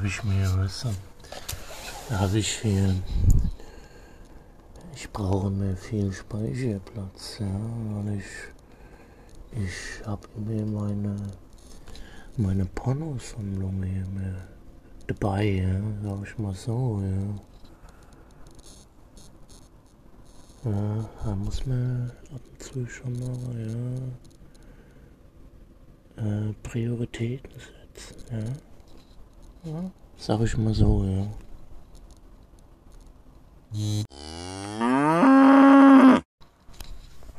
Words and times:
habe 0.00 0.08
ich 0.08 0.24
mir, 0.24 0.56
weißt 0.56 0.86
da 2.08 2.20
habe 2.20 2.38
ich 2.38 2.48
hier, 2.60 2.94
ich 4.94 5.10
brauche 5.12 5.50
mir 5.50 5.76
viel 5.76 6.10
Speicherplatz, 6.10 7.40
ja, 7.40 7.60
weil 7.90 8.16
ich, 8.16 8.24
ich 9.62 10.06
habe 10.06 10.26
mir 10.36 10.64
meine, 10.64 11.16
meine 12.38 12.64
Pornosammlung 12.64 13.82
hier 13.82 14.06
mehr 14.06 14.48
dabei, 15.06 15.44
ja, 15.44 15.82
sag 16.02 16.26
ich 16.26 16.38
mal 16.38 16.54
so, 16.54 17.02
ja. 17.04 17.34
Ja, 20.70 21.10
da 21.26 21.34
muss 21.34 21.66
man 21.66 22.10
ab 22.34 22.40
und 22.50 22.62
zu 22.62 22.86
schon 22.86 23.12
mal, 23.20 24.10
ja, 26.16 26.24
äh, 26.24 26.54
Prioritäten 26.62 27.52
setzen, 27.52 28.16
ja. 28.32 28.69
Ja. 29.64 29.90
Sag 30.16 30.40
ich 30.42 30.56
mal 30.56 30.74
so, 30.74 31.04
ja. 31.04 31.26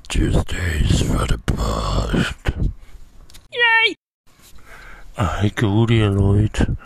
Tuesdays 0.07 1.01
for 1.01 1.25
the 1.27 1.37
past. 1.45 2.53
Yay! 3.51 3.95
Hey, 5.15 5.49
gut, 5.51 5.91
ihr 5.91 6.09
Leute. 6.09 6.77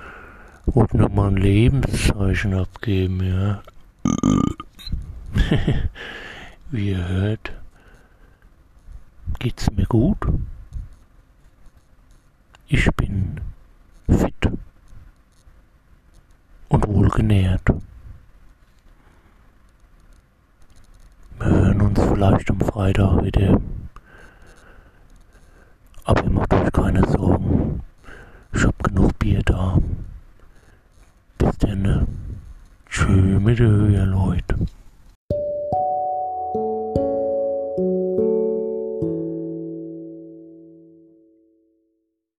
Wollt 0.65 0.93
noch 0.93 1.09
mal 1.09 1.29
ein 1.29 1.37
Lebenszeichen 1.37 2.53
abgeben, 2.53 3.23
ja. 3.23 3.61
Wie 6.71 6.89
ihr 6.89 7.07
hört, 7.07 7.51
geht's 9.39 9.69
mir 9.71 9.85
gut. 9.85 10.17
Ich 12.67 12.89
bin 12.97 13.14
wohlgenährt. 17.15 17.61
Wir 21.39 21.45
hören 21.45 21.81
uns 21.81 21.99
vielleicht 22.01 22.49
am 22.49 22.59
Freitag 22.59 23.23
wieder. 23.23 23.59
Aber 26.03 26.29
macht 26.29 26.53
euch 26.53 26.71
keine 26.71 27.07
Sorgen. 27.09 27.81
Ich 28.53 28.63
hab 28.63 28.83
genug 28.83 29.17
Bier 29.19 29.41
da. 29.45 29.77
Bis 31.37 31.57
dann. 31.59 32.07
Tschö 32.89 33.39
mit 33.39 33.59
ihr 33.59 34.05
Leute. 34.05 34.44